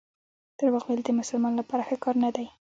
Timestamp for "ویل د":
0.85-1.09